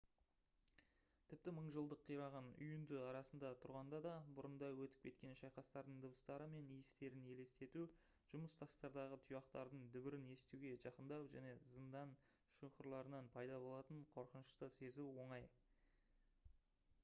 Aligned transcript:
тіпті 1.31 1.51
мың 1.55 1.65
жылдық 1.73 1.99
қираған 2.05 2.47
үйінді 2.53 2.95
арасында 3.09 3.51
тұрғанда 3.65 3.99
да 4.05 4.13
бұрында 4.39 4.69
өтіп 4.85 5.03
кеткен 5.03 5.37
шайқастардың 5.41 5.99
дыбыстары 6.05 6.47
мен 6.55 6.71
иістерін 6.77 7.29
елестету 7.35 7.85
жұмыс 8.31 8.57
тастардағы 8.63 9.21
тұяқтардың 9.29 9.85
дүбірін 9.97 10.25
естуге 10.39 10.73
жақындау 10.87 11.29
және 11.37 11.53
зындан 11.77 12.17
шұңқырларынан 12.61 13.31
пайда 13.37 13.61
болатын 13.69 14.03
қорқынышты 14.17 14.71
сезу 14.81 15.09
оңай 15.27 15.49